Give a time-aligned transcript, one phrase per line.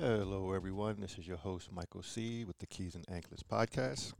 [0.00, 1.00] Hello, everyone.
[1.00, 4.12] This is your host, Michael C., with the Keys and Anklets podcast.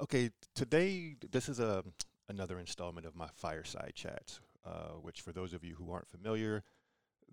[0.00, 1.84] Okay, today, this is a,
[2.26, 6.62] another installment of my fireside chats, uh, which, for those of you who aren't familiar,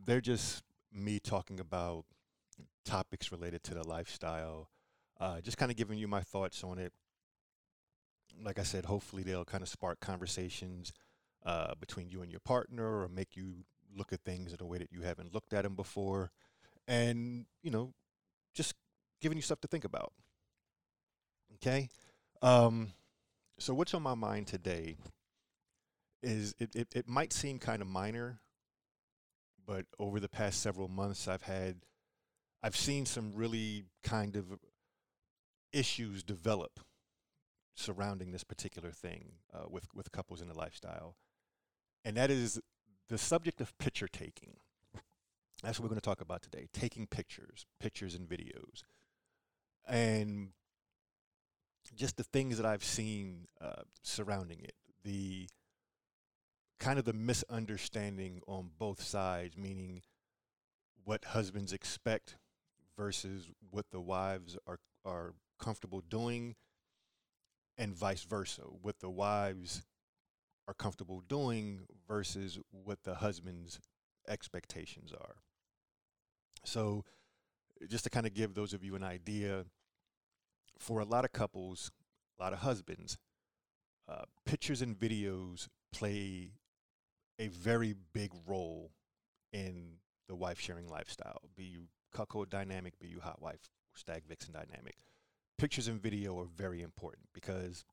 [0.05, 2.03] they're just me talking about
[2.83, 4.67] topics related to the lifestyle,
[5.21, 6.91] uh, just kind of giving you my thoughts on it.
[8.43, 10.91] Like I said, hopefully they'll kind of spark conversations
[11.45, 13.63] uh, between you and your partner or make you
[13.95, 16.31] look at things in a way that you haven't looked at them before
[16.87, 17.93] and you know
[18.53, 18.73] just
[19.21, 20.13] giving you stuff to think about
[21.55, 21.89] okay?
[22.41, 22.93] Um,
[23.57, 24.97] so what's on my mind today
[26.21, 28.39] is it, it, it might seem kind of minor
[29.65, 31.75] but over the past several months i've had
[32.63, 34.57] i've seen some really kind of
[35.73, 36.79] issues develop
[37.75, 41.15] surrounding this particular thing uh, with with couples in the lifestyle.
[42.03, 42.59] And that is
[43.09, 44.57] the subject of picture taking
[45.63, 48.83] that's what we're going to talk about today taking pictures, pictures and videos.
[49.87, 50.49] And
[51.95, 54.73] just the things that I've seen uh, surrounding it.
[55.03, 55.47] The
[56.79, 60.01] kind of the misunderstanding on both sides, meaning
[61.05, 62.37] what husbands expect
[62.97, 66.55] versus what the wives are, are comfortable doing,
[67.77, 68.63] and vice versa.
[68.63, 69.83] What the wives
[70.67, 73.79] are comfortable doing versus what the husbands
[74.27, 75.37] expectations are.
[76.63, 77.03] So,
[77.87, 79.65] just to kind of give those of you an idea,
[80.77, 81.91] for a lot of couples,
[82.39, 83.17] a lot of husbands,
[84.09, 86.51] uh, pictures and videos play
[87.39, 88.91] a very big role
[89.53, 91.41] in the wife sharing lifestyle.
[91.55, 94.95] Be you cuckold dynamic, be you hot wife, stag vixen dynamic.
[95.57, 97.83] Pictures and video are very important because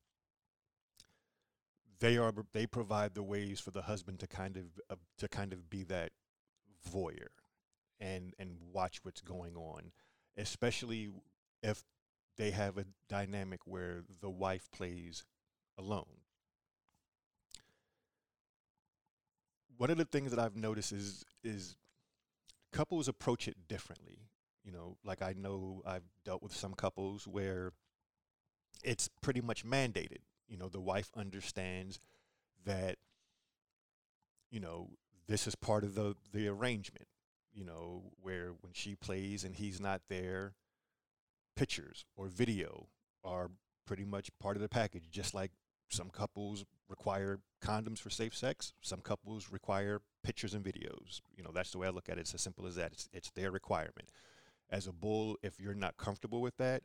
[2.01, 5.53] they are they provide the ways for the husband to kind of uh, to kind
[5.53, 6.11] of be that
[6.93, 7.29] voyeur
[8.05, 9.93] and and watch what's going on,
[10.37, 11.09] especially
[11.63, 11.85] if
[12.37, 15.25] they have a dynamic where the wife plays
[15.79, 16.21] alone.
[19.77, 21.77] One of the things that I've noticed is is
[22.73, 24.29] couples approach it differently.
[24.63, 27.73] You know, like I know I've dealt with some couples where
[28.83, 30.23] it's pretty much mandated.
[30.49, 32.01] You know, the wife understands
[32.65, 32.97] that
[34.51, 34.91] you know
[35.27, 37.09] this is part of the the arrangement
[37.55, 40.55] you know where when she plays and he's not there
[41.57, 42.89] pictures or video
[43.23, 43.51] are
[43.87, 45.53] pretty much part of the package just like
[45.89, 51.21] some couples require condoms for safe sex some couples require pictures and videos.
[51.37, 52.23] You know that's the way i look at it.
[52.23, 52.93] It's as simple as that.
[52.93, 54.11] It's, it's their requirement.
[54.71, 56.83] As a bull if you're not comfortable with that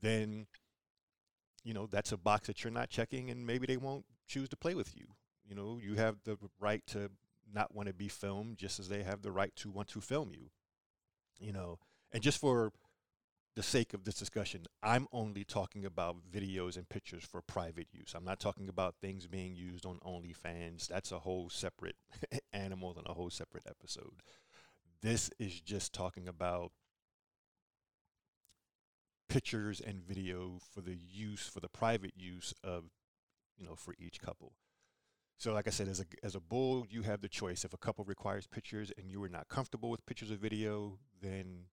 [0.00, 0.46] then
[1.64, 4.56] you know that's a box that you're not checking and maybe they won't choose to
[4.56, 5.06] play with you.
[5.46, 7.10] You know you have the right to
[7.52, 10.30] not want to be filmed just as they have the right to want to film
[10.32, 10.50] you
[11.38, 11.78] you know?
[12.12, 12.72] And just for
[13.54, 18.12] the sake of this discussion i'm only talking about videos and pictures for private use.
[18.14, 20.88] I'm not talking about things being used on onlyfans.
[20.88, 21.96] That's a whole separate
[22.52, 24.22] animal and a whole separate episode.
[25.00, 26.72] This is just talking about
[29.28, 32.84] pictures and video for the use for the private use of
[33.56, 34.52] you know for each couple
[35.38, 37.64] so, like I said, as a as a bull, you have the choice.
[37.64, 41.64] If a couple requires pictures and you are not comfortable with pictures or video, then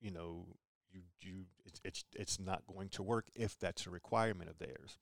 [0.00, 0.46] you know
[0.92, 4.98] you you it's it's it's not going to work if that's a requirement of theirs.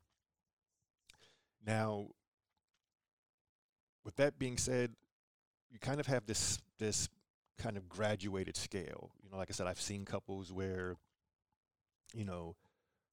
[1.67, 2.09] Now,
[4.03, 4.95] with that being said,
[5.71, 7.11] you kind of have this this
[7.59, 9.11] kind of graduated scale.
[9.23, 10.97] You know, like I said, I've seen couples where
[12.15, 12.57] you know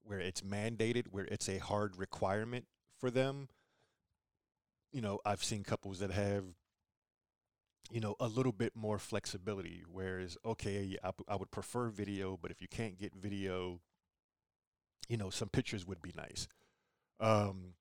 [0.05, 3.49] where it's mandated, where it's a hard requirement for them
[4.95, 6.45] you know, I've seen couples that have,
[7.91, 9.83] you know, a little bit more flexibility.
[9.91, 13.81] Whereas, okay, I, I would prefer video, but if you can't get video,
[15.09, 16.47] you know, some pictures would be nice.
[17.19, 17.73] Um,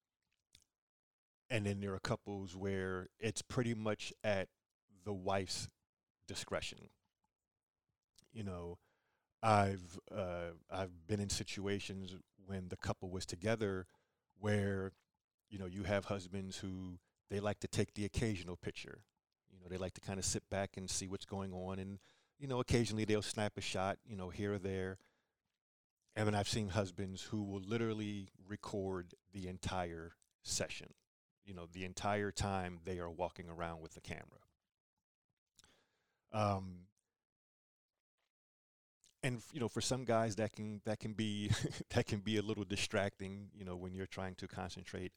[1.49, 4.49] and then there are couples where it's pretty much at
[5.05, 5.69] the wife's
[6.27, 6.89] discretion.
[8.33, 8.79] You know,
[9.41, 13.87] I've uh, I've been in situations when the couple was together
[14.41, 14.91] where
[15.55, 16.99] you know, you have husbands who
[17.31, 19.01] they like to take the occasional picture.
[19.51, 21.99] You know, they like to kind of sit back and see what's going on, and
[22.39, 24.99] you know, occasionally they'll snap a shot, you know, here or there.
[26.17, 30.13] And then I've seen husbands who will literally record the entire
[30.43, 30.89] session,
[31.45, 34.23] you know, the entire time they are walking around with the camera.
[36.33, 36.87] Um,
[39.23, 41.51] and you know, for some guys that can that can be
[41.91, 45.13] that can be a little distracting, you know, when you're trying to concentrate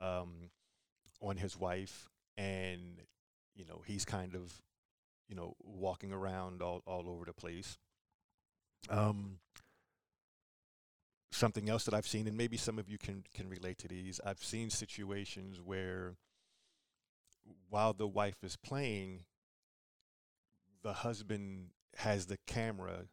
[0.00, 0.50] um,
[1.20, 3.02] on his wife, and
[3.54, 4.60] you know, he's kind of
[5.28, 7.78] you know walking around all all over the place.
[8.88, 9.38] Um,
[11.30, 14.20] something else that I've seen, and maybe some of you can can relate to these.
[14.24, 16.14] I've seen situations where
[17.68, 19.24] while the wife is playing,
[20.82, 21.68] the husband
[21.98, 23.06] has the camera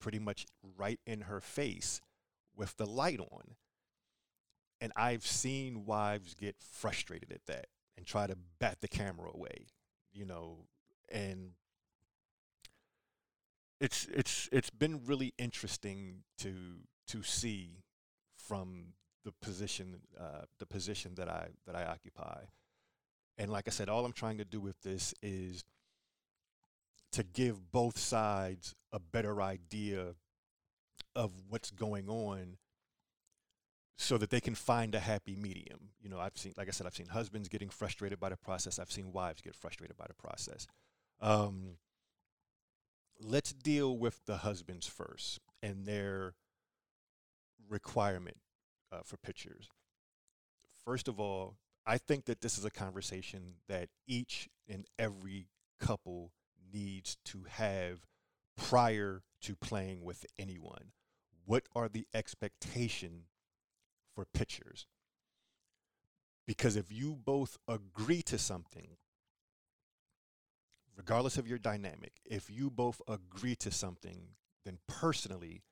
[0.00, 0.46] pretty much
[0.76, 2.00] right in her face
[2.56, 3.56] with the light on.
[4.84, 9.68] And I've seen wives get frustrated at that and try to bat the camera away,
[10.12, 10.66] you know,
[11.10, 11.52] and
[13.80, 16.52] it's it's it's been really interesting to
[17.08, 17.78] to see
[18.36, 18.92] from
[19.24, 22.42] the position uh, the position that I that I occupy.
[23.38, 25.64] And like I said, all I'm trying to do with this is
[27.12, 30.14] to give both sides a better idea
[31.16, 32.58] of what's going on
[33.96, 35.90] so that they can find a happy medium.
[36.00, 38.78] You know, I've seen, like I said, I've seen husbands getting frustrated by the process.
[38.78, 40.66] I've seen wives get frustrated by the process.
[41.20, 41.76] Um,
[43.20, 46.34] let's deal with the husbands first and their
[47.68, 48.36] requirement
[48.92, 49.68] uh, for pictures.
[50.84, 51.56] First of all,
[51.86, 55.48] I think that this is a conversation that each and every
[55.78, 56.32] couple
[56.72, 58.06] needs to have
[58.56, 60.92] prior to playing with anyone.
[61.44, 63.24] What are the expectation
[64.14, 64.86] for pictures?
[66.46, 68.96] Because if you both agree to something,
[70.96, 74.28] regardless of your dynamic, if you both agree to something,
[74.64, 75.62] then personally,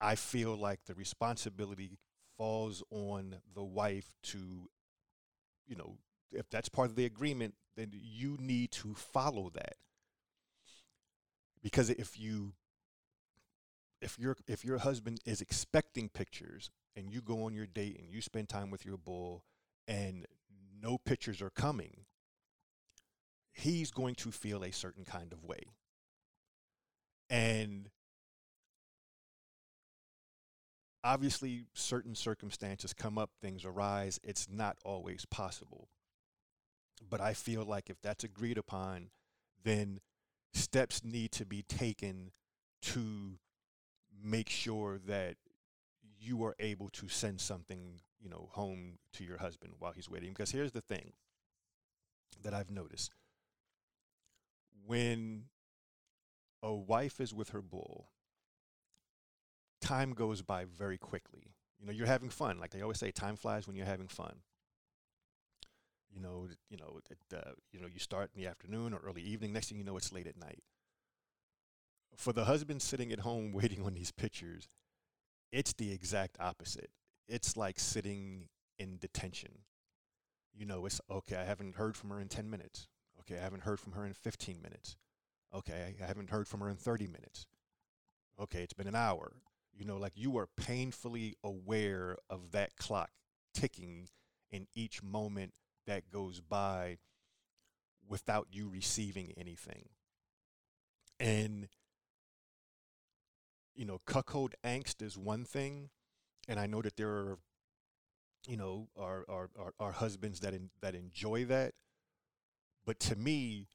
[0.00, 1.98] I feel like the responsibility
[2.36, 4.68] falls on the wife to,
[5.66, 5.96] you know,
[6.30, 9.76] if that's part of the agreement, then you need to follow that
[11.62, 12.52] because if you
[14.00, 18.10] if your if your husband is expecting pictures and you go on your date and
[18.10, 19.44] you spend time with your bull
[19.88, 20.26] and
[20.82, 22.04] no pictures are coming
[23.52, 25.60] he's going to feel a certain kind of way.
[27.30, 27.90] And
[31.04, 35.88] obviously certain circumstances come up things arise it's not always possible.
[37.08, 39.10] But i feel like if that's agreed upon
[39.64, 40.00] then
[40.54, 42.30] steps need to be taken
[42.82, 43.38] to
[44.22, 45.36] make sure that
[46.22, 50.30] you are able to send something, you know, home to your husband while he's waiting.
[50.30, 51.12] Because here's the thing
[52.42, 53.14] that I've noticed.
[54.86, 55.44] When
[56.62, 58.08] a wife is with her bull,
[59.80, 61.54] time goes by very quickly.
[61.80, 62.58] You know, you're having fun.
[62.58, 64.36] Like they always say, time flies when you're having fun
[66.14, 69.22] you know, you know, it, uh, you know, you start in the afternoon or early
[69.22, 69.52] evening.
[69.52, 70.62] Next thing you know, it's late at night.
[72.16, 74.68] For the husband sitting at home waiting on these pictures,
[75.52, 76.90] it's the exact opposite.
[77.28, 79.50] It's like sitting in detention.
[80.54, 81.36] You know, it's okay.
[81.36, 82.88] I haven't heard from her in ten minutes.
[83.20, 84.96] Okay, I haven't heard from her in fifteen minutes.
[85.54, 87.46] Okay, I haven't heard from her in thirty minutes.
[88.40, 89.32] Okay, it's been an hour.
[89.74, 93.10] You know, like you are painfully aware of that clock
[93.54, 94.08] ticking
[94.50, 95.52] in each moment
[95.86, 96.98] that goes by
[98.08, 99.88] without you receiving anything.
[101.18, 101.68] And,
[103.74, 105.90] you know, cuckold angst is one thing.
[106.48, 107.38] And I know that there are,
[108.46, 109.48] you know, our, our,
[109.78, 111.74] our, husbands that, in, that enjoy that.
[112.84, 113.68] But to me,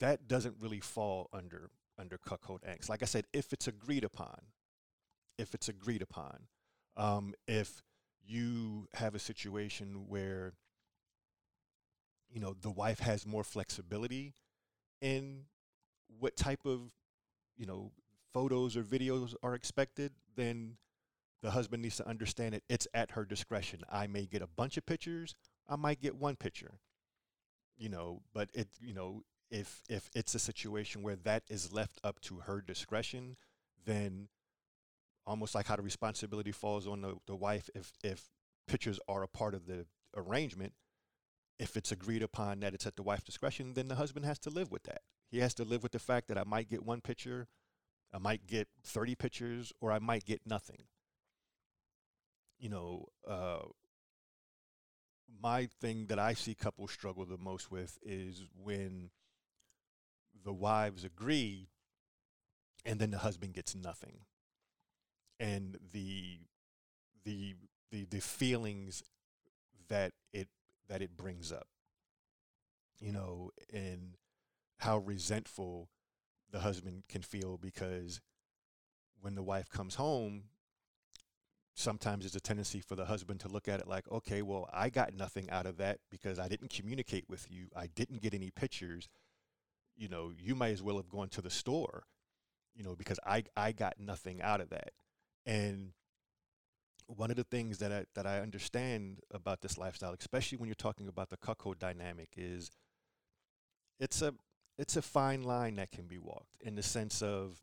[0.00, 2.88] that doesn't really fall under under cuckold angst.
[2.88, 4.38] Like I said, if it's agreed upon,
[5.38, 6.48] if it's agreed upon,
[6.96, 7.82] um, if
[8.26, 10.52] you have a situation where
[12.30, 14.34] you know the wife has more flexibility
[15.00, 15.44] in
[16.18, 16.90] what type of
[17.56, 17.92] you know
[18.36, 20.76] photos or videos are expected then
[21.42, 22.64] the husband needs to understand it.
[22.68, 23.82] It's at her discretion.
[23.90, 25.34] I may get a bunch of pictures
[25.68, 26.78] i might get one picture
[27.76, 31.98] you know but it you know if if it's a situation where that is left
[32.04, 33.36] up to her discretion
[33.84, 34.28] then
[35.26, 38.30] almost like how the responsibility falls on the, the wife if if
[38.66, 40.72] pictures are a part of the arrangement.
[41.58, 44.50] If it's agreed upon that it's at the wife's discretion, then the husband has to
[44.50, 45.00] live with that.
[45.30, 47.48] He has to live with the fact that I might get one picture,
[48.16, 50.84] I might get 30 pictures, or I might get nothing.
[52.58, 53.66] You know, uh,
[55.42, 59.10] my thing that I see couples struggle the most with is when
[60.44, 61.68] the wives agree
[62.86, 64.20] and then the husband gets nothing.
[65.38, 66.38] and the
[67.24, 67.54] the
[67.90, 69.02] the the feelings
[69.88, 70.48] that it
[70.88, 71.68] that it brings up
[73.00, 74.16] you know and
[74.78, 75.88] how resentful
[76.50, 78.20] the husband can feel because
[79.20, 80.44] when the wife comes home
[81.74, 84.88] sometimes there's a tendency for the husband to look at it like okay well i
[84.88, 87.68] got nothing out of that because i didn't communicate with you.
[87.76, 89.08] I didn't get any pictures.
[89.96, 92.04] You know you might as well have gone to the store
[92.74, 94.92] you know because i i got nothing out of that.
[95.44, 95.92] And
[97.06, 100.74] one of the things that I that I understand about this lifestyle, especially when you're
[100.74, 102.70] talking about the cuckold dynamic, is
[104.00, 104.34] it's a
[104.78, 107.62] it's a fine line that can be walked in the sense of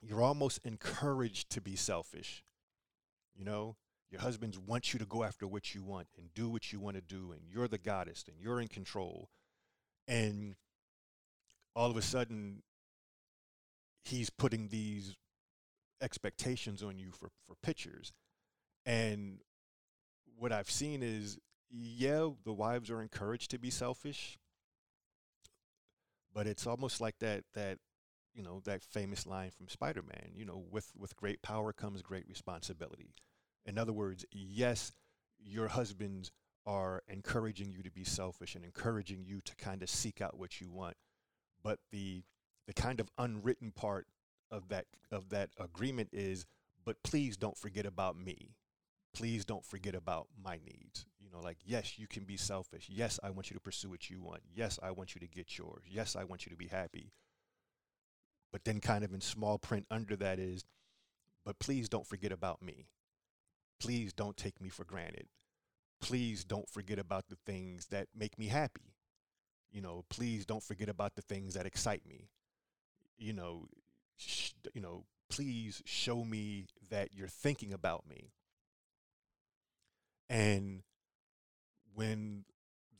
[0.00, 2.42] you're almost encouraged to be selfish.
[3.34, 3.76] You know,
[4.10, 6.96] your husbands want you to go after what you want and do what you want
[6.96, 9.28] to do, and you're the goddess and you're in control.
[10.08, 10.54] And
[11.74, 12.62] all of a sudden,
[14.04, 15.16] he's putting these
[16.00, 18.12] expectations on you for, for pictures
[18.86, 19.38] and
[20.38, 21.38] what I've seen is,
[21.70, 24.38] yeah, the wives are encouraged to be selfish,
[26.36, 27.78] but it's almost like that that
[28.34, 30.32] you know that famous line from Spider-Man.
[30.34, 33.14] You know, with with great power comes great responsibility.
[33.64, 34.92] In other words, yes,
[35.42, 36.30] your husbands
[36.66, 40.60] are encouraging you to be selfish and encouraging you to kind of seek out what
[40.60, 40.96] you want,
[41.64, 42.22] but the
[42.66, 44.06] the kind of unwritten part
[44.50, 46.44] of that of that agreement is,
[46.84, 48.50] but please don't forget about me
[49.16, 51.06] please don't forget about my needs.
[51.36, 52.88] Know, like, yes, you can be selfish.
[52.90, 54.40] Yes, I want you to pursue what you want.
[54.54, 55.82] Yes, I want you to get yours.
[55.88, 57.12] Yes, I want you to be happy.
[58.52, 60.64] But then, kind of in small print under that is,
[61.44, 62.86] but please don't forget about me.
[63.80, 65.26] Please don't take me for granted.
[66.00, 68.94] Please don't forget about the things that make me happy.
[69.70, 72.28] You know, please don't forget about the things that excite me.
[73.18, 73.66] You know,
[74.16, 78.30] sh- you know, please show me that you're thinking about me
[80.28, 80.82] and
[81.96, 82.44] when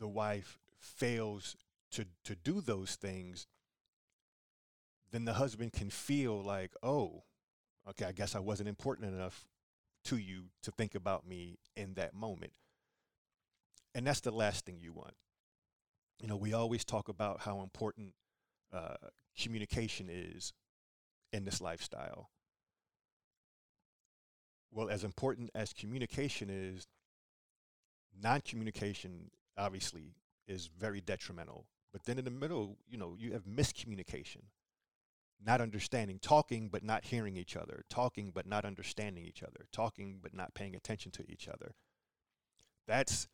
[0.01, 1.55] the wife fails
[1.93, 3.47] to, to do those things,
[5.13, 7.23] then the husband can feel like, oh,
[7.89, 9.47] okay, I guess I wasn't important enough
[10.05, 12.53] to you to think about me in that moment.
[13.95, 15.15] And that's the last thing you want.
[16.21, 18.15] You know, we always talk about how important
[18.73, 18.97] uh,
[19.39, 20.55] communication is
[21.33, 22.31] in this lifestyle.
[24.73, 26.87] Well, as important as communication is,
[28.23, 30.15] non-communication obviously
[30.47, 31.67] is very detrimental.
[31.93, 34.43] But then in the middle, you know, you have miscommunication,
[35.45, 40.19] not understanding, talking but not hearing each other, talking but not understanding each other, talking
[40.23, 41.75] but not paying attention to each other.
[42.87, 43.29] That's,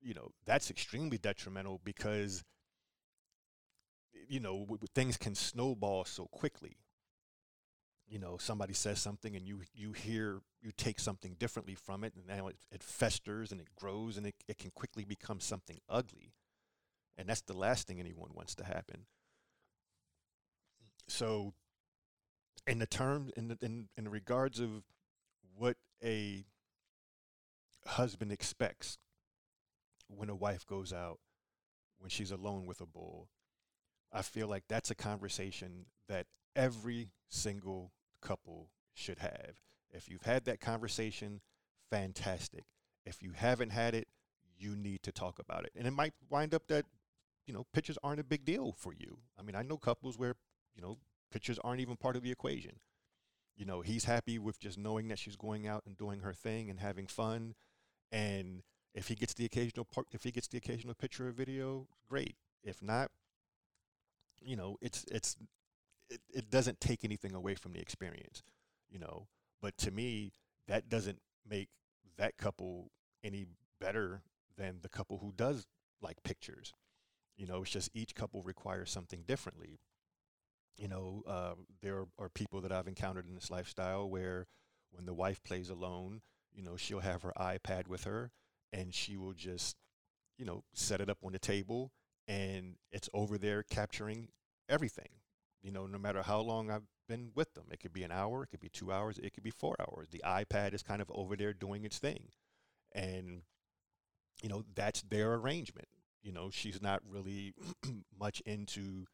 [0.00, 2.44] you know, that's extremely detrimental because,
[4.28, 6.76] you know, w- things can snowball so quickly
[8.10, 12.12] you know somebody says something and you you hear you take something differently from it
[12.16, 15.78] and now it, it festers and it grows and it, it can quickly become something
[15.88, 16.34] ugly.
[17.16, 19.06] And that's the last thing anyone wants to happen.
[21.06, 21.54] So
[22.66, 24.82] in the terms in in in regards of
[25.56, 26.44] what a
[27.86, 28.98] husband expects
[30.08, 31.20] when a wife goes out
[31.98, 33.28] when she's alone with a bull
[34.12, 39.60] i feel like that's a conversation that every single couple should have.
[39.92, 41.40] If you've had that conversation,
[41.90, 42.64] fantastic.
[43.04, 44.08] If you haven't had it,
[44.58, 45.72] you need to talk about it.
[45.74, 46.84] And it might wind up that,
[47.46, 49.18] you know, pictures aren't a big deal for you.
[49.38, 50.34] I mean, I know couples where,
[50.74, 50.98] you know,
[51.32, 52.78] pictures aren't even part of the equation.
[53.56, 56.70] You know, he's happy with just knowing that she's going out and doing her thing
[56.70, 57.54] and having fun.
[58.12, 58.62] And
[58.94, 62.36] if he gets the occasional part, if he gets the occasional picture or video, great.
[62.62, 63.10] If not,
[64.42, 65.36] you know, it's it's
[66.10, 68.42] it, it doesn't take anything away from the experience,
[68.90, 69.28] you know.
[69.62, 70.32] But to me,
[70.68, 71.68] that doesn't make
[72.18, 72.90] that couple
[73.22, 73.46] any
[73.80, 74.22] better
[74.56, 75.66] than the couple who does
[76.02, 76.72] like pictures.
[77.36, 79.80] You know, it's just each couple requires something differently.
[80.76, 84.46] You know, uh, there are people that I've encountered in this lifestyle where
[84.92, 88.30] when the wife plays alone, you know, she'll have her iPad with her
[88.72, 89.76] and she will just,
[90.38, 91.92] you know, set it up on the table
[92.26, 94.28] and it's over there capturing
[94.68, 95.08] everything
[95.62, 97.64] you know, no matter how long I've been with them.
[97.70, 100.08] It could be an hour, it could be two hours, it could be four hours.
[100.10, 102.28] The iPad is kind of over there doing its thing.
[102.92, 103.42] And,
[104.42, 105.88] you know, that's their arrangement.
[106.22, 107.54] You know, she's not really
[108.18, 109.06] much into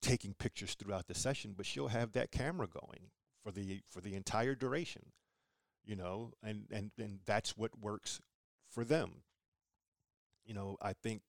[0.00, 3.10] taking pictures throughout the session, but she'll have that camera going
[3.42, 5.02] for the for the entire duration.
[5.84, 8.20] You know, and and and that's what works
[8.68, 9.22] for them.
[10.44, 11.22] You know, I think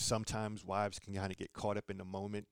[0.00, 2.46] sometimes wives can kind of get caught up in the moment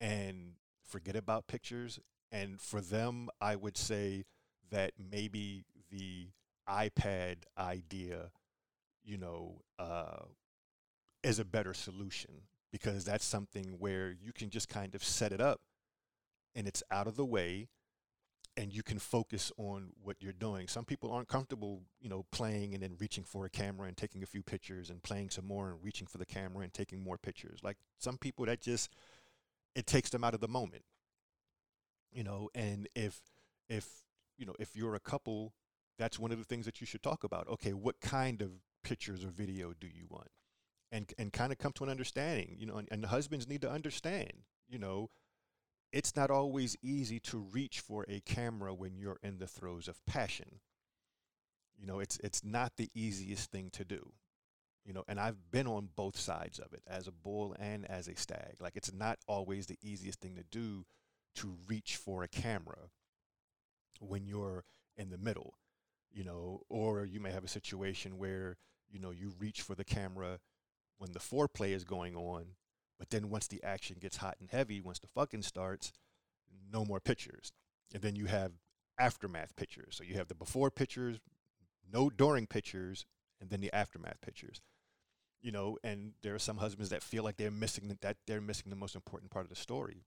[0.00, 0.54] and
[0.86, 1.98] forget about pictures.
[2.32, 4.24] And for them, I would say
[4.70, 6.28] that maybe the
[6.68, 8.30] iPad idea,
[9.04, 10.24] you know, uh,
[11.22, 15.40] is a better solution because that's something where you can just kind of set it
[15.40, 15.60] up
[16.54, 17.68] and it's out of the way
[18.56, 20.68] and you can focus on what you're doing.
[20.68, 24.22] Some people aren't comfortable, you know, playing and then reaching for a camera and taking
[24.22, 27.18] a few pictures and playing some more and reaching for the camera and taking more
[27.18, 27.60] pictures.
[27.62, 28.90] Like some people that just
[29.74, 30.84] it takes them out of the moment.
[32.12, 33.20] You know, and if
[33.68, 34.04] if
[34.38, 35.52] you know, if you're a couple,
[35.98, 37.48] that's one of the things that you should talk about.
[37.48, 38.50] Okay, what kind of
[38.84, 40.28] pictures or video do you want?
[40.92, 43.70] And and kind of come to an understanding, you know, and, and husbands need to
[43.70, 44.32] understand,
[44.68, 45.10] you know,
[45.94, 50.04] it's not always easy to reach for a camera when you're in the throes of
[50.06, 50.58] passion.
[51.78, 54.12] You know, it's it's not the easiest thing to do.
[54.84, 58.08] You know, and I've been on both sides of it as a bull and as
[58.08, 58.56] a stag.
[58.60, 60.84] Like it's not always the easiest thing to do
[61.36, 62.90] to reach for a camera
[64.00, 64.64] when you're
[64.96, 65.54] in the middle,
[66.12, 68.56] you know, or you may have a situation where,
[68.90, 70.40] you know, you reach for the camera
[70.98, 72.46] when the foreplay is going on
[73.04, 75.92] but then once the action gets hot and heavy, once the fucking starts,
[76.72, 77.52] no more pictures.
[77.92, 78.52] And then you have
[78.98, 79.94] aftermath pictures.
[79.96, 81.18] So you have the before pictures,
[81.92, 83.04] no during pictures,
[83.42, 84.62] and then the aftermath pictures.
[85.42, 88.40] You know, and there are some husbands that feel like they're missing the, that they're
[88.40, 90.06] missing the most important part of the story.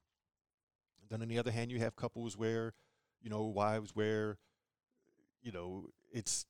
[1.07, 2.73] Then on the other hand, you have couples where,
[3.21, 4.39] you know, wives where,
[5.43, 6.47] you know, it's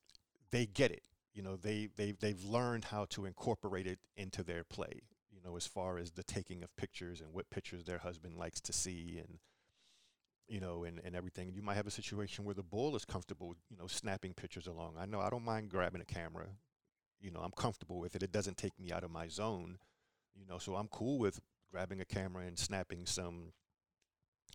[0.50, 1.02] they get it.
[1.34, 5.02] You know, they they they've learned how to incorporate it into their play
[5.38, 8.60] you know, as far as the taking of pictures and what pictures their husband likes
[8.62, 9.38] to see and
[10.48, 11.52] you know, and, and everything.
[11.52, 14.94] You might have a situation where the bull is comfortable, you know, snapping pictures along.
[14.98, 16.46] I know I don't mind grabbing a camera.
[17.20, 18.22] You know, I'm comfortable with it.
[18.22, 19.76] It doesn't take me out of my zone.
[20.34, 21.40] You know, so I'm cool with
[21.70, 23.52] grabbing a camera and snapping some,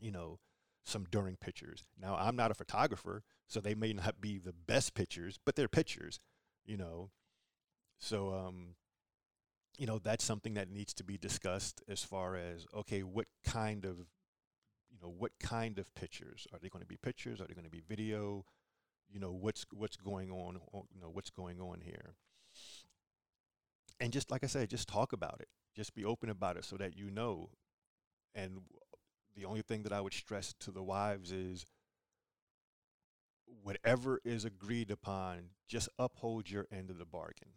[0.02, 0.40] you know,
[0.84, 1.84] some during pictures.
[2.02, 5.68] Now I'm not a photographer, so they may not be the best pictures, but they're
[5.68, 6.20] pictures,
[6.66, 7.12] you know.
[8.00, 8.76] So um
[9.78, 13.86] you know that's something that needs to be discussed as far as okay what kind
[13.86, 13.98] of
[14.94, 16.48] you know what kind of pictures?
[16.54, 17.42] Are they going to be pictures?
[17.42, 18.46] Are they going to be video?
[19.10, 20.60] You know what's what's going on
[20.94, 22.16] you know what's going on here?
[24.00, 25.48] And just like i said just talk about it.
[25.76, 27.50] Just be open about it so that you know.
[28.36, 28.62] And
[29.36, 31.66] the only thing that i would stress to the wives is
[33.64, 37.50] whatever is agreed upon just uphold your end of the bargain.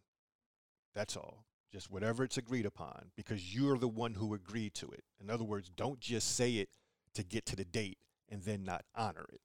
[0.94, 5.04] That's all just whatever it's agreed upon, because you're the one who agreed to it.
[5.20, 6.68] In other words, don't just say it
[7.14, 7.98] to get to the date
[8.28, 9.40] and then not honor it.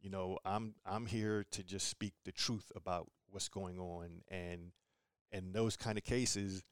[0.00, 4.72] You know, I'm I'm here to just speak the truth about what's going on and
[5.32, 6.62] in those kind of cases,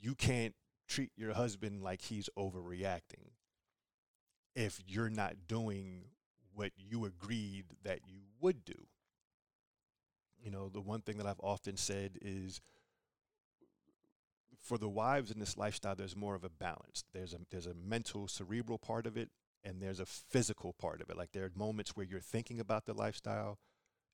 [0.00, 0.54] you can't
[0.86, 3.30] treat your husband like he's overreacting
[4.54, 6.04] if you're not doing
[6.54, 8.86] what you agreed that you would do.
[10.42, 12.60] You know, the one thing that I've often said is
[14.66, 17.04] for the wives in this lifestyle, there's more of a balance.
[17.12, 19.30] There's a there's a mental, cerebral part of it,
[19.62, 21.16] and there's a physical part of it.
[21.16, 23.58] Like there are moments where you're thinking about the lifestyle,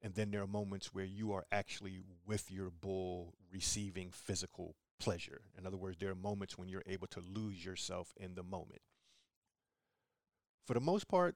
[0.03, 5.41] and then there are moments where you are actually with your bull receiving physical pleasure.
[5.57, 8.83] In other words, there are moments when you're able to lose yourself in the moment.
[10.67, 11.35] For the most part,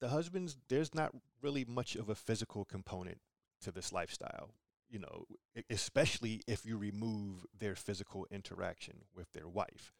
[0.00, 3.18] the husbands, there's not really much of a physical component
[3.62, 4.50] to this lifestyle
[4.88, 5.26] you know,
[5.70, 9.92] especially if you remove their physical interaction with their wife,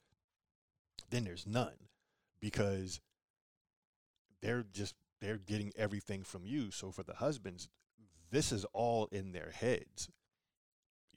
[1.11, 1.89] then there's none
[2.41, 3.01] because
[4.41, 6.71] they're just they're getting everything from you.
[6.71, 7.69] So for the husbands,
[8.31, 10.09] this is all in their heads.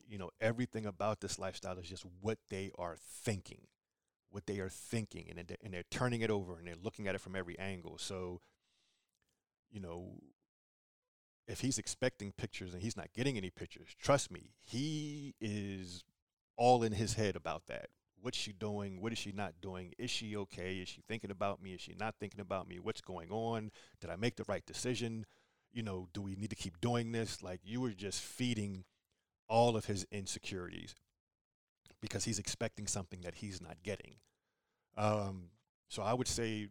[0.07, 3.67] You know, everything about this lifestyle is just what they are thinking,
[4.29, 7.21] what they are thinking, and and they're turning it over and they're looking at it
[7.21, 7.97] from every angle.
[7.97, 8.41] So,
[9.69, 10.15] you know,
[11.47, 16.03] if he's expecting pictures and he's not getting any pictures, trust me, he is
[16.57, 17.87] all in his head about that.
[18.21, 19.01] What's she doing?
[19.01, 19.93] What is she not doing?
[19.97, 20.75] Is she okay?
[20.75, 21.73] Is she thinking about me?
[21.73, 22.79] Is she not thinking about me?
[22.79, 23.71] What's going on?
[23.99, 25.25] Did I make the right decision?
[25.73, 27.41] You know, do we need to keep doing this?
[27.41, 28.83] Like you were just feeding
[29.47, 30.95] all of his insecurities
[31.99, 34.15] because he's expecting something that he's not getting.
[34.97, 35.49] Um,
[35.87, 36.67] so I would say,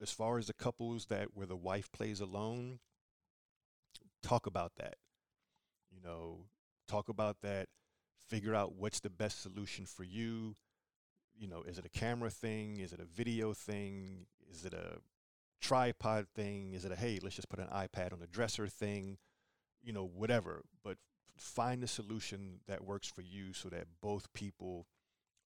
[0.00, 2.78] as far as the couples that where the wife plays alone,
[4.22, 4.96] talk about that.
[5.90, 6.46] You know,
[6.88, 7.68] talk about that,
[8.28, 10.56] figure out what's the best solution for you.
[11.34, 12.78] You know, is it a camera thing?
[12.78, 14.26] Is it a video thing?
[14.50, 14.98] Is it a
[15.60, 16.72] tripod thing?
[16.72, 19.18] Is it a hey, let's just put an iPad on the dresser thing?
[19.82, 20.62] You know, whatever.
[20.82, 20.98] But
[21.36, 24.86] find a solution that works for you so that both people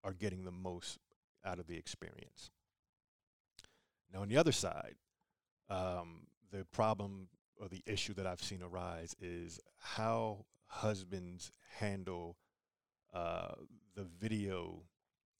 [0.04, 0.98] are getting the most
[1.44, 2.50] out of the experience.
[4.12, 4.96] Now, on the other side,
[5.68, 7.28] Um, the problem
[7.60, 12.36] or the issue that I've seen arise is how husbands handle
[13.14, 13.54] uh,
[13.94, 14.82] the video,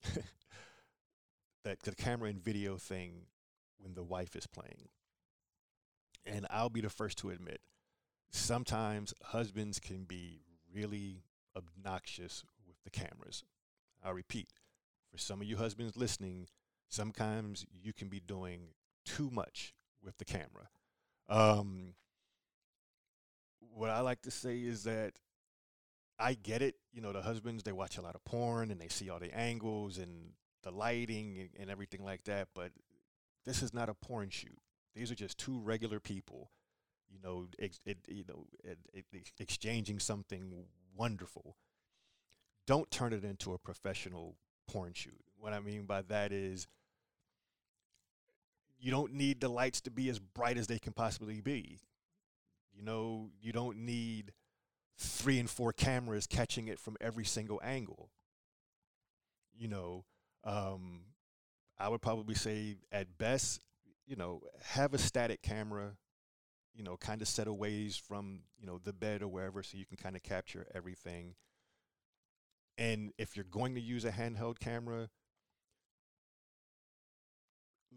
[1.65, 3.27] that the camera and video thing
[3.79, 4.89] when the wife is playing.
[6.25, 7.61] And I'll be the first to admit,
[8.31, 10.41] sometimes husbands can be
[10.73, 11.23] really
[11.57, 13.45] obnoxious with the cameras.
[14.05, 14.49] I'll repeat,
[15.11, 16.49] for some of you husbands listening,
[16.89, 18.69] sometimes you can be doing
[19.05, 20.69] too much with the camera.
[21.29, 21.95] Um,
[23.75, 25.13] what I like to say is that
[26.19, 26.77] I get it.
[26.93, 29.37] You know, the husbands, they watch a lot of porn and they see all the
[29.37, 30.31] angles and
[30.63, 32.49] the lighting and, and everything like that.
[32.55, 32.73] But
[33.45, 34.59] this is not a porn shoot.
[34.95, 36.51] These are just two regular people,
[37.11, 39.05] you know, ex- it, you know, it, it,
[39.39, 40.65] exchanging something
[40.97, 41.57] wonderful.
[42.67, 45.21] Don't turn it into a professional porn shoot.
[45.39, 46.67] What I mean by that is
[48.79, 51.79] you don't need the lights to be as bright as they can possibly be.
[52.77, 54.33] You know, you don't need
[54.99, 58.11] three and four cameras catching it from every single angle.
[59.59, 60.05] You know,
[60.45, 61.01] um,
[61.79, 63.63] I would probably say at best,
[64.07, 65.97] you know, have a static camera,
[66.75, 69.87] you know, kind of set away from, you know, the bed or wherever so you
[69.87, 71.35] can kind of capture everything.
[72.77, 75.09] And if you're going to use a handheld camera,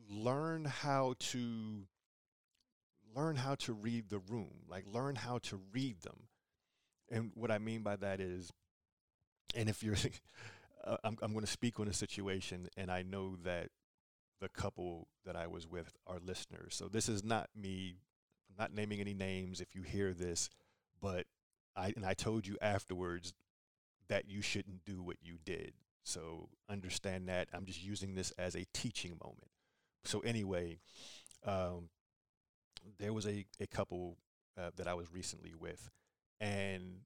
[0.09, 1.83] learn how to
[3.15, 6.27] learn how to read the room, like learn how to read them.
[7.11, 8.51] And what I mean by that is,
[9.55, 9.95] and if you're,
[10.85, 13.69] uh, I'm, I'm going to speak on a situation, and I know that
[14.41, 16.75] the couple that I was with are listeners.
[16.75, 17.95] So this is not me,
[18.49, 20.49] I'm not naming any names if you hear this,
[21.01, 21.25] but
[21.75, 23.33] I, and I told you afterwards
[24.07, 25.73] that you shouldn't do what you did.
[26.03, 27.49] So understand that.
[27.53, 29.51] I'm just using this as a teaching moment.
[30.03, 30.79] So anyway,
[31.45, 31.89] um,
[32.97, 34.17] there was a, a couple
[34.57, 35.89] uh, that I was recently with,
[36.39, 37.01] and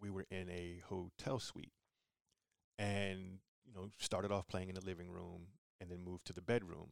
[0.00, 1.72] we were in a hotel suite,
[2.78, 5.46] and you know started off playing in the living room,
[5.80, 6.90] and then moved to the bedroom,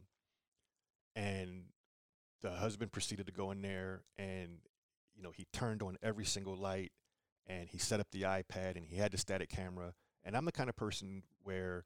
[1.15, 1.65] and
[2.41, 4.57] the husband proceeded to go in there, and
[5.15, 6.91] you know he turned on every single light,
[7.47, 10.51] and he set up the iPad, and he had the static camera, and I'm the
[10.51, 11.85] kind of person where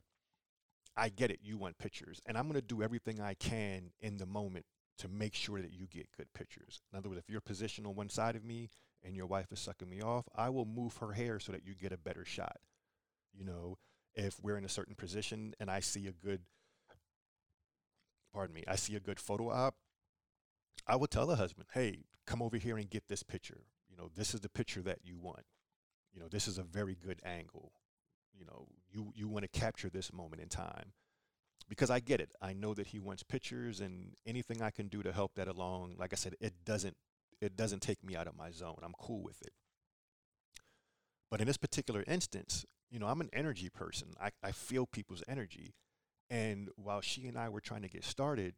[0.98, 4.18] I get it, you want pictures, and I'm going to do everything I can in
[4.18, 4.65] the moment
[5.00, 6.82] to make sure that you get good pictures.
[6.92, 8.70] In other words, if you're positioned on one side of me
[9.04, 11.74] and your wife is sucking me off, I will move her hair so that you
[11.74, 12.58] get a better shot.
[13.34, 13.78] You know,
[14.14, 16.42] if we're in a certain position and I see a good,
[18.34, 19.76] pardon me, I see a good photo op,
[20.86, 23.62] I will tell the husband, hey, come over here and get this picture.
[23.90, 25.46] You know, this is the picture that you want.
[26.14, 27.72] You know, this is a very good angle.
[28.38, 30.94] You know, you, you want to capture this moment in time
[31.70, 32.32] because I get it.
[32.42, 35.96] I know that he wants pictures and anything I can do to help that along.
[35.98, 36.98] Like I said, it doesn't
[37.40, 38.80] it doesn't take me out of my zone.
[38.84, 39.54] I'm cool with it.
[41.32, 44.10] But in this particular instance, you know, I'm an energy person.
[44.20, 45.76] I, I feel people's energy.
[46.30, 48.56] And while she and I were trying to get started,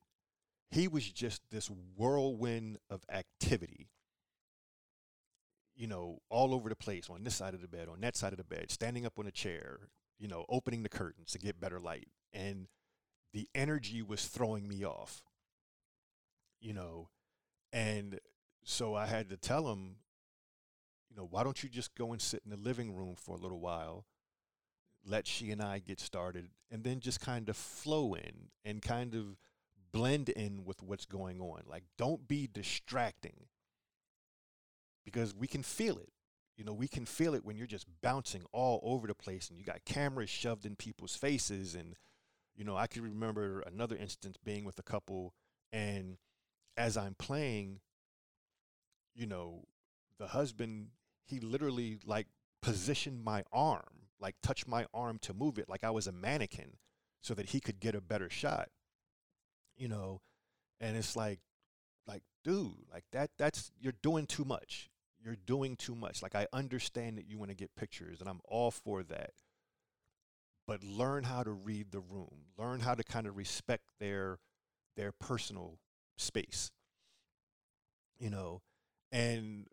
[0.72, 3.90] he was just this whirlwind of activity.
[5.76, 8.34] You know, all over the place on this side of the bed, on that side
[8.34, 9.80] of the bed, standing up on a chair,
[10.18, 12.08] you know, opening the curtains to get better light.
[12.34, 12.68] And
[13.34, 15.24] the energy was throwing me off,
[16.60, 17.10] you know,
[17.72, 18.20] and
[18.64, 19.96] so I had to tell him,
[21.10, 23.40] you know, why don't you just go and sit in the living room for a
[23.40, 24.06] little while,
[25.06, 29.16] let she and I get started, and then just kind of flow in and kind
[29.16, 29.38] of
[29.92, 31.64] blend in with what's going on.
[31.68, 33.48] Like, don't be distracting
[35.04, 36.12] because we can feel it.
[36.58, 39.58] You know, we can feel it when you're just bouncing all over the place and
[39.58, 41.96] you got cameras shoved in people's faces and
[42.56, 45.34] you know, I can remember another instance being with a couple,
[45.72, 46.18] and
[46.78, 47.80] as I'm playing,
[49.16, 49.66] you know,
[50.20, 50.88] the husband,
[51.26, 52.28] he literally like
[52.62, 56.78] positioned my arm, like touched my arm to move it like I was a mannequin
[57.22, 58.70] so that he could get a better shot.
[59.76, 60.22] You know,
[60.80, 61.40] and it's like
[62.08, 64.90] like dude, like that that's you're doing too much.
[65.24, 66.22] You're doing too much.
[66.22, 69.32] Like I understand that you want to get pictures and I'm all for that
[70.68, 72.46] but learn how to read the room.
[72.58, 74.40] Learn how to kind of respect their
[74.96, 75.80] their personal
[76.18, 76.72] space
[78.22, 78.62] you know?
[79.12, 79.66] And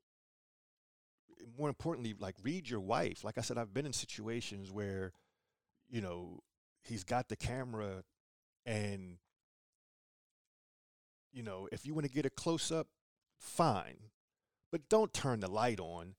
[1.56, 3.22] more importantly like read your wife.
[3.22, 5.12] Like i said i've been in situations where
[5.88, 6.40] you know
[6.82, 8.02] he's got the camera
[8.66, 9.18] and
[11.32, 12.88] you know if you want to get a close up
[13.38, 13.96] fine
[14.70, 16.14] but don't turn the light on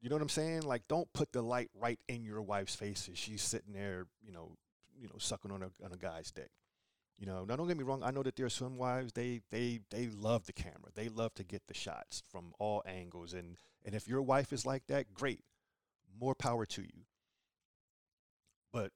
[0.00, 0.62] you know what I'm saying?
[0.62, 4.32] Like, don't put the light right in your wife's face as she's sitting there, you
[4.32, 4.56] know,
[4.98, 6.50] you know, sucking on a on a guy's dick.
[7.18, 8.02] You know, now don't get me wrong.
[8.02, 10.90] I know that there are some wives they they they love the camera.
[10.94, 14.64] They love to get the shots from all angles, and and if your wife is
[14.64, 15.44] like that, great,
[16.18, 17.04] more power to you.
[18.72, 18.92] But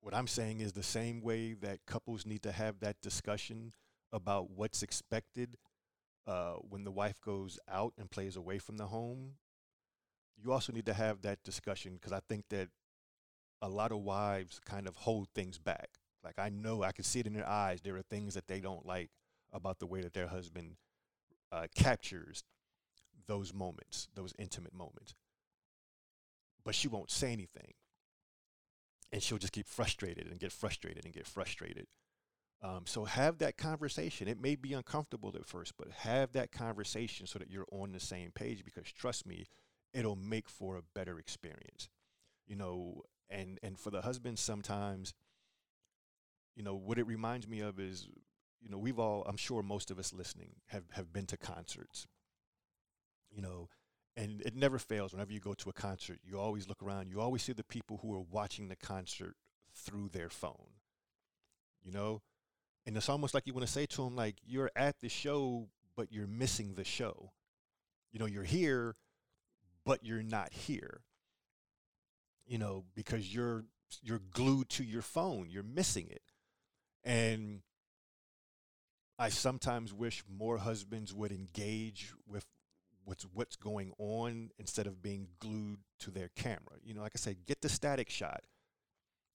[0.00, 3.72] what I'm saying is the same way that couples need to have that discussion
[4.12, 5.56] about what's expected
[6.26, 9.34] uh, when the wife goes out and plays away from the home.
[10.42, 12.68] You also need to have that discussion because I think that
[13.60, 15.88] a lot of wives kind of hold things back.
[16.24, 17.80] Like I know I can see it in their eyes.
[17.80, 19.10] There are things that they don't like
[19.52, 20.76] about the way that their husband
[21.50, 22.44] uh, captures
[23.26, 25.14] those moments, those intimate moments.
[26.64, 27.72] But she won't say anything.
[29.12, 31.86] And she'll just keep frustrated and get frustrated and get frustrated.
[32.62, 34.28] Um, so have that conversation.
[34.28, 38.00] It may be uncomfortable at first, but have that conversation so that you're on the
[38.00, 39.46] same page because trust me,
[39.92, 41.88] it'll make for a better experience.
[42.46, 45.14] You know, and and for the husband sometimes
[46.54, 48.08] you know what it reminds me of is
[48.60, 52.06] you know we've all i'm sure most of us listening have have been to concerts
[53.30, 53.68] you know
[54.16, 57.20] and it never fails whenever you go to a concert you always look around you
[57.20, 59.34] always see the people who are watching the concert
[59.74, 60.72] through their phone
[61.82, 62.20] you know
[62.86, 65.68] and it's almost like you want to say to them like you're at the show
[65.96, 67.30] but you're missing the show
[68.10, 68.96] you know you're here
[69.84, 71.02] but you're not here
[72.48, 73.64] you know, because you're
[74.02, 76.22] you're glued to your phone, you're missing it.
[77.04, 77.60] And
[79.18, 82.46] I sometimes wish more husbands would engage with
[83.04, 86.78] what's what's going on instead of being glued to their camera.
[86.82, 88.40] You know, like I said, get the static shot,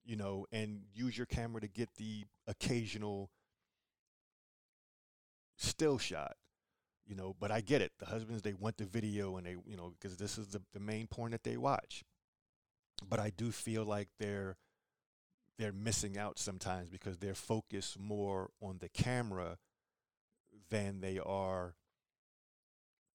[0.03, 3.29] you know, and use your camera to get the occasional
[5.57, 6.35] still shot.
[7.05, 7.91] You know, but I get it.
[7.99, 10.79] The husbands they want the video and they, you know, because this is the, the
[10.79, 12.03] main porn that they watch
[13.09, 14.57] but I do feel like they're
[15.59, 19.57] they're missing out sometimes because they're focused more on the camera
[20.69, 21.75] than they are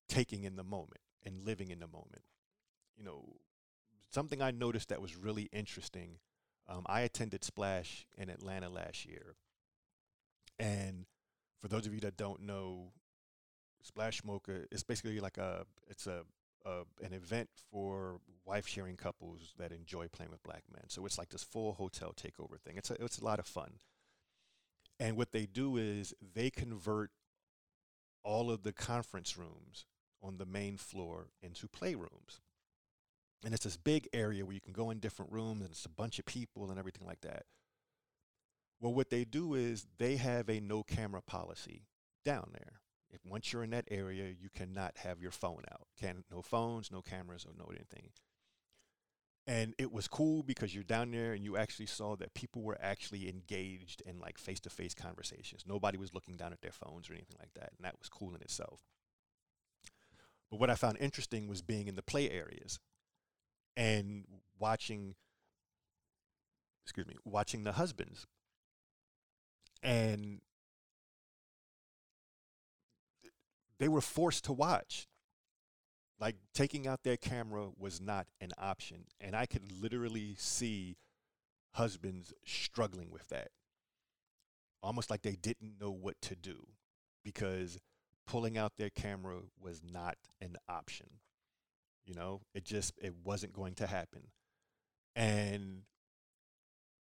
[0.08, 2.22] taking in the moment and living in the moment.
[2.96, 3.24] You know,
[4.12, 6.20] something I noticed that was really interesting.
[6.68, 9.34] Um, I attended Splash in Atlanta last year,
[10.58, 11.06] and
[11.60, 12.92] for those of you that don't know,
[13.82, 16.22] Splash Mocha is basically like a it's a
[16.66, 20.84] uh, an event for wife sharing couples that enjoy playing with black men.
[20.88, 22.76] So it's like this full hotel takeover thing.
[22.76, 23.74] It's a, it's a lot of fun.
[25.00, 27.10] And what they do is they convert
[28.24, 29.86] all of the conference rooms
[30.22, 32.40] on the main floor into playrooms.
[33.44, 35.90] And it's this big area where you can go in different rooms and it's a
[35.90, 37.44] bunch of people and everything like that.
[38.80, 41.82] Well, what they do is they have a no camera policy
[42.24, 42.80] down there.
[43.10, 45.86] If once you're in that area, you cannot have your phone out.
[45.98, 48.10] Can no phones, no cameras, or no anything.
[49.46, 52.76] And it was cool because you're down there and you actually saw that people were
[52.82, 55.64] actually engaged in like face to face conversations.
[55.66, 57.72] Nobody was looking down at their phones or anything like that.
[57.78, 58.82] And that was cool in itself.
[60.50, 62.78] But what I found interesting was being in the play areas
[63.74, 64.24] and
[64.58, 65.14] watching,
[66.84, 68.26] excuse me, watching the husbands.
[69.82, 70.42] And
[73.78, 75.06] they were forced to watch.
[76.20, 79.04] Like taking out their camera was not an option.
[79.20, 80.96] And I could literally see
[81.74, 83.48] husbands struggling with that.
[84.82, 86.66] Almost like they didn't know what to do
[87.24, 87.78] because
[88.26, 91.06] pulling out their camera was not an option.
[92.04, 94.28] You know, it just it wasn't going to happen.
[95.14, 95.82] And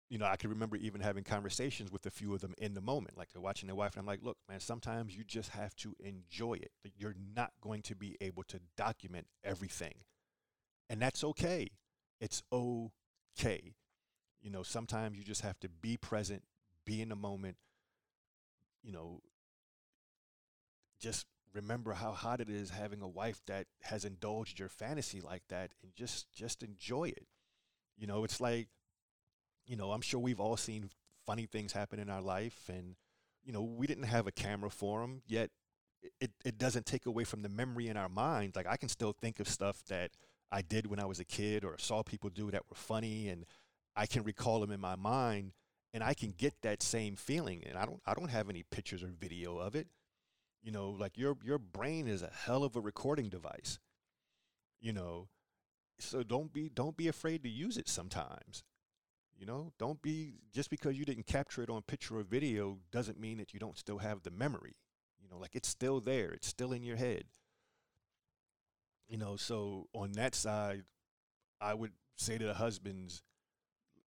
[0.09, 2.81] you know, I can remember even having conversations with a few of them in the
[2.81, 5.75] moment, like they're watching their wife, and I'm like, look, man, sometimes you just have
[5.77, 6.71] to enjoy it.
[6.97, 9.93] You're not going to be able to document everything.
[10.89, 11.69] And that's okay.
[12.19, 13.75] It's okay.
[14.41, 16.43] You know, sometimes you just have to be present,
[16.85, 17.57] be in the moment,
[18.81, 19.21] you know,
[20.99, 25.43] just remember how hot it is having a wife that has indulged your fantasy like
[25.49, 27.27] that and just just enjoy it.
[27.97, 28.69] You know, it's like
[29.69, 30.89] you know, I'm sure we've all seen
[31.27, 32.95] funny things happen in our life, and
[33.43, 35.51] you know, we didn't have a camera for them yet.
[36.19, 38.55] It it doesn't take away from the memory in our minds.
[38.55, 40.09] Like I can still think of stuff that
[40.51, 43.45] I did when I was a kid or saw people do that were funny, and
[43.95, 45.51] I can recall them in my mind,
[45.93, 47.63] and I can get that same feeling.
[47.67, 49.87] And I don't I don't have any pictures or video of it.
[50.63, 53.77] You know, like your your brain is a hell of a recording device.
[54.81, 55.27] You know,
[55.99, 58.63] so don't be don't be afraid to use it sometimes.
[59.39, 63.19] You know, don't be just because you didn't capture it on picture or video doesn't
[63.19, 64.75] mean that you don't still have the memory.
[65.21, 67.23] You know, like it's still there, it's still in your head.
[69.07, 70.83] You know, so on that side,
[71.61, 73.23] I would say to the husbands,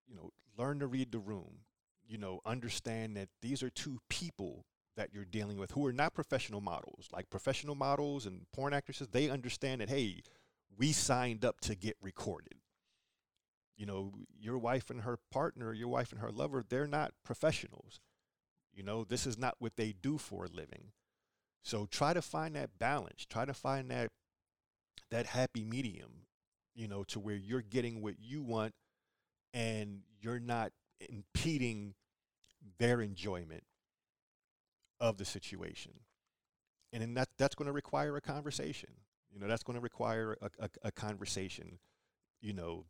[0.07, 1.61] you know, learn to read the room.
[2.07, 4.67] you know, understand that these are two people
[4.97, 7.09] that you're dealing with who are not professional models.
[7.13, 10.23] Like professional models and porn actresses, they understand that, hey,
[10.77, 12.57] we signed up to get recorded.
[13.77, 18.01] You know, your wife and her partner, your wife and her lover, they're not professionals.
[18.73, 20.93] You know, this is not what they do for a living.
[21.63, 23.25] So try to find that balance.
[23.25, 24.11] Try to find that
[25.11, 26.27] that happy medium,
[26.75, 28.75] you know, to where you're getting what you want
[29.53, 30.73] and you're not
[31.09, 31.95] impeding
[32.79, 33.65] their enjoyment
[35.01, 35.93] of the situation.
[36.93, 38.91] And then that that's going to require a conversation.
[39.33, 41.79] You know, that's going to require a, a, a conversation,
[42.41, 42.85] you know,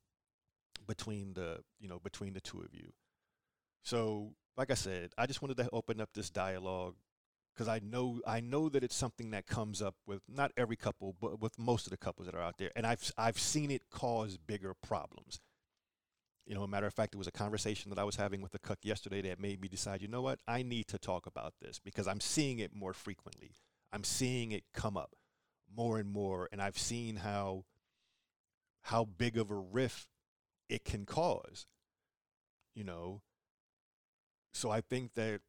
[0.86, 2.92] between the, you know, between the two of you.
[3.82, 6.94] So, like I said, I just wanted to open up this dialogue
[7.54, 11.14] because I know I know that it's something that comes up with not every couple,
[11.20, 13.90] but with most of the couples that are out there, and I've I've seen it
[13.90, 15.40] cause bigger problems.
[16.46, 18.54] You know, a matter of fact, it was a conversation that I was having with
[18.54, 21.54] a cook yesterday that made me decide, you know what, I need to talk about
[21.60, 23.52] this because I'm seeing it more frequently.
[23.92, 25.14] I'm seeing it come up
[25.74, 27.64] more and more, and I've seen how
[28.82, 30.08] how big of a rift
[30.68, 31.66] it can cause.
[32.74, 33.20] You know,
[34.54, 35.40] so I think that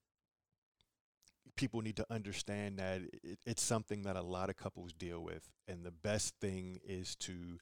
[1.56, 5.49] people need to understand that it, it's something that a lot of couples deal with,
[5.67, 7.60] and the best thing is to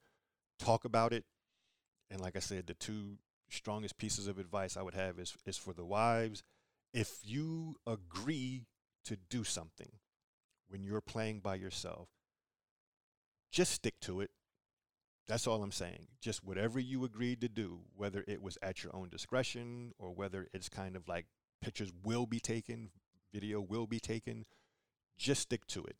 [0.59, 1.25] talk about it.
[2.09, 3.17] And like I said, the two
[3.49, 6.43] strongest pieces of advice I would have is is for the wives.
[6.93, 8.65] If you agree
[9.05, 9.91] to do something
[10.67, 12.09] when you're playing by yourself,
[13.51, 14.31] just stick to it.
[15.31, 16.07] That's all I'm saying.
[16.19, 20.49] Just whatever you agreed to do, whether it was at your own discretion or whether
[20.53, 21.27] it's kind of like
[21.61, 22.89] pictures will be taken,
[23.31, 24.43] video will be taken,
[25.17, 25.95] just stick to it.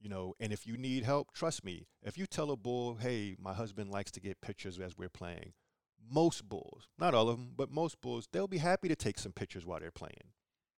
[0.00, 1.88] You know, and if you need help, trust me.
[2.04, 5.54] If you tell a bull, "Hey, my husband likes to get pictures as we're playing,"
[5.98, 9.32] most bulls, not all of them, but most bulls, they'll be happy to take some
[9.32, 10.34] pictures while they're playing.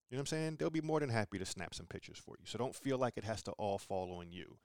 [0.09, 0.55] You know what I'm saying?
[0.55, 2.45] They'll be more than happy to snap some pictures for you.
[2.45, 4.57] So don't feel like it has to all fall on you.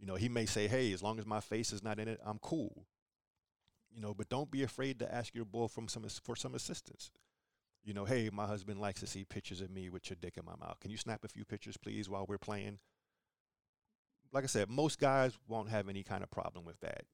[0.00, 2.20] You know, he may say, "Hey, as long as my face is not in it,
[2.24, 2.86] I'm cool."
[3.92, 7.10] You know, but don't be afraid to ask your boy from some for some assistance.
[7.84, 10.44] You know, hey, my husband likes to see pictures of me with your dick in
[10.44, 10.80] my mouth.
[10.80, 12.78] Can you snap a few pictures, please, while we're playing?
[14.32, 17.04] Like I said, most guys won't have any kind of problem with that.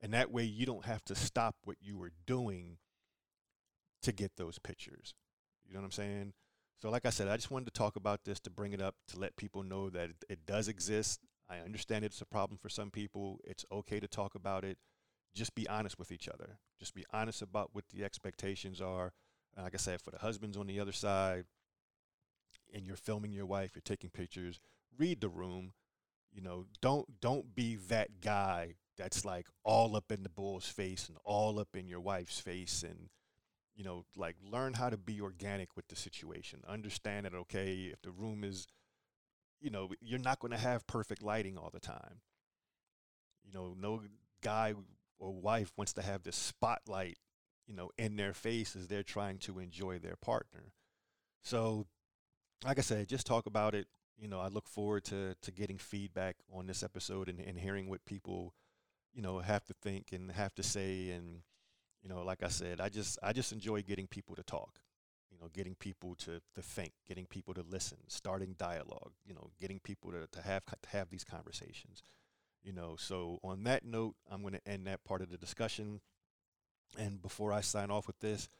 [0.00, 2.78] And that way you don't have to stop what you were doing
[4.02, 5.14] to get those pictures.
[5.66, 6.32] You know what I'm saying?
[6.80, 8.96] So, like I said, I just wanted to talk about this to bring it up
[9.08, 11.20] to let people know that it, it does exist.
[11.50, 13.40] I understand it's a problem for some people.
[13.44, 14.78] It's okay to talk about it.
[15.34, 16.58] Just be honest with each other.
[16.78, 19.12] Just be honest about what the expectations are.
[19.56, 21.44] And like I said, for the husbands on the other side,
[22.72, 24.60] and you're filming your wife, you're taking pictures,
[24.96, 25.72] read the room.
[26.32, 31.08] You know, don't don't be that guy that's like all up in the bull's face
[31.08, 33.08] and all up in your wife's face and
[33.74, 36.60] you know, like learn how to be organic with the situation.
[36.68, 38.68] Understand that okay, if the room is
[39.60, 42.20] you know, you're not going to have perfect lighting all the time.
[43.44, 44.02] You know, no
[44.42, 44.74] guy
[45.18, 47.18] or wife wants to have this spotlight
[47.70, 50.72] you know, in their face as they're trying to enjoy their partner.
[51.44, 51.86] So,
[52.64, 53.86] like I said, just talk about it.
[54.18, 57.88] You know, I look forward to to getting feedback on this episode and, and hearing
[57.88, 58.54] what people,
[59.14, 61.10] you know, have to think and have to say.
[61.10, 61.42] And,
[62.02, 64.80] you know, like I said, I just I just enjoy getting people to talk.
[65.40, 69.80] Know, getting people to, to think, getting people to listen, starting dialogue, you know, getting
[69.80, 72.02] people to, to have to have these conversations.
[72.62, 76.00] You know, so on that note, I'm going to end that part of the discussion.
[76.98, 78.50] And before I sign off with this,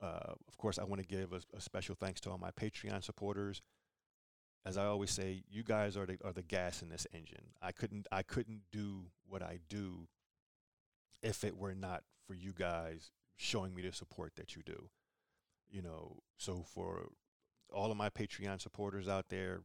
[0.00, 3.02] uh, of course, I want to give a, a, special thanks to all my Patreon
[3.02, 3.62] supporters.
[4.64, 7.46] As I always say, you guys are the are the gas in this engine.
[7.62, 10.06] I couldn't I couldn't do what I do
[11.22, 14.88] if it were not for you guys showing me the support that you do.
[15.70, 17.08] You know, so for
[17.72, 19.60] all of my Patreon supporters out there,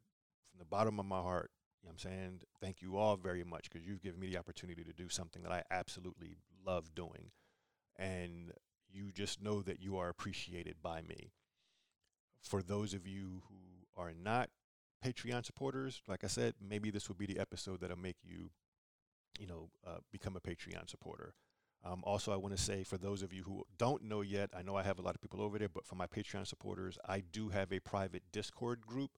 [0.50, 3.70] from the bottom of my heart, you know I'm saying, thank you all very much
[3.70, 7.32] because you've given me the opportunity to do something that I absolutely love doing
[7.98, 8.52] and
[8.92, 11.32] you just know that you are appreciated by me.
[12.42, 14.50] For those of you who are not
[15.06, 18.50] Patreon supporters, like I said, maybe this will be the episode that'll make you,
[19.40, 21.34] you know, uh, become a Patreon supporter.
[21.84, 24.62] Um, also, I want to say for those of you who don't know yet, I
[24.62, 27.22] know I have a lot of people over there, but for my Patreon supporters, I
[27.22, 29.12] do have a private Discord group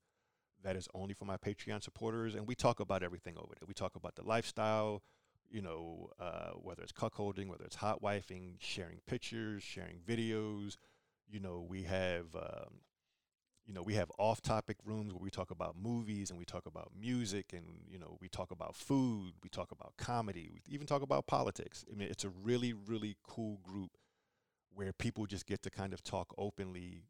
[0.63, 3.67] that is only for my Patreon supporters, and we talk about everything over there.
[3.67, 5.03] We talk about the lifestyle,
[5.51, 10.77] you know, uh, whether it's cuckolding, whether it's hot wifing, sharing pictures, sharing videos.
[11.29, 12.79] You know, we have, um,
[13.65, 16.91] you know, we have off-topic rooms where we talk about movies and we talk about
[16.99, 21.01] music and you know we talk about food, we talk about comedy, we even talk
[21.01, 21.85] about politics.
[21.91, 23.91] I mean, it's a really, really cool group
[24.73, 27.03] where people just get to kind of talk openly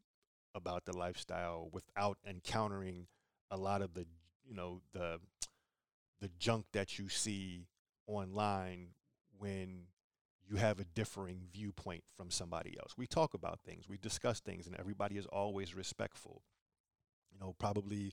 [0.54, 3.06] about the lifestyle without encountering
[3.50, 4.06] a lot of the
[4.46, 5.18] you know the
[6.20, 7.66] the junk that you see
[8.06, 8.88] online
[9.38, 9.86] when
[10.48, 12.94] you have a differing viewpoint from somebody else.
[12.96, 16.42] We talk about things, we discuss things, and everybody is always respectful.
[17.32, 18.12] You know, probably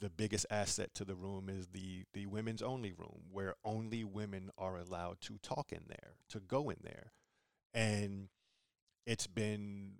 [0.00, 4.50] the biggest asset to the room is the the women's only room where only women
[4.58, 7.12] are allowed to talk in there, to go in there.
[7.72, 8.28] And
[9.06, 9.92] it's been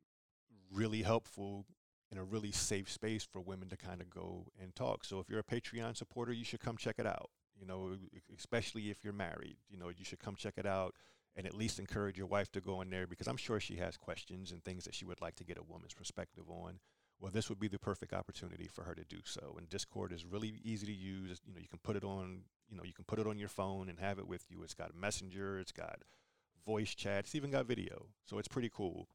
[0.72, 1.66] really helpful
[2.10, 5.04] in a really safe space for women to kind of go and talk.
[5.04, 7.30] So if you're a Patreon supporter, you should come check it out.
[7.58, 7.96] You know,
[8.36, 10.94] especially if you're married, you know, you should come check it out
[11.36, 13.96] and at least encourage your wife to go in there because I'm sure she has
[13.96, 16.78] questions and things that she would like to get a woman's perspective on.
[17.20, 19.54] Well, this would be the perfect opportunity for her to do so.
[19.58, 21.40] And Discord is really easy to use.
[21.46, 23.48] You know, you can put it on, you know, you can put it on your
[23.48, 24.62] phone and have it with you.
[24.62, 25.98] It's got Messenger, it's got
[26.66, 28.06] voice chat, it's even got video.
[28.24, 29.08] So it's pretty cool.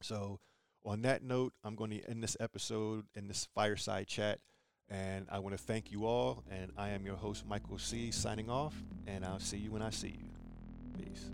[0.00, 0.40] So
[0.84, 4.40] on that note, I'm going to end this episode in this fireside chat.
[4.88, 6.44] And I want to thank you all.
[6.50, 8.74] And I am your host, Michael C., signing off.
[9.06, 10.41] And I'll see you when I see you.
[10.98, 11.30] Peace.